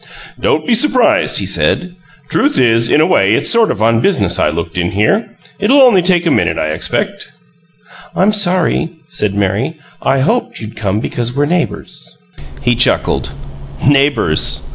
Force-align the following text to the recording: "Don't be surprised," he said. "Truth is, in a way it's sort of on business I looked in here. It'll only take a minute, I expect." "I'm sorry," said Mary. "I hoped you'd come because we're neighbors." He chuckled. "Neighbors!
"Don't 0.39 0.65
be 0.65 0.73
surprised," 0.73 1.37
he 1.37 1.45
said. 1.45 1.93
"Truth 2.27 2.57
is, 2.57 2.89
in 2.89 3.01
a 3.01 3.05
way 3.05 3.35
it's 3.35 3.51
sort 3.51 3.69
of 3.69 3.83
on 3.83 4.01
business 4.01 4.39
I 4.39 4.49
looked 4.49 4.79
in 4.79 4.89
here. 4.93 5.29
It'll 5.59 5.83
only 5.83 6.01
take 6.01 6.25
a 6.25 6.31
minute, 6.31 6.57
I 6.57 6.69
expect." 6.71 7.31
"I'm 8.15 8.33
sorry," 8.33 8.89
said 9.09 9.35
Mary. 9.35 9.75
"I 10.01 10.21
hoped 10.21 10.59
you'd 10.59 10.75
come 10.75 11.01
because 11.01 11.35
we're 11.35 11.45
neighbors." 11.45 12.17
He 12.63 12.73
chuckled. 12.75 13.29
"Neighbors! 13.87 14.63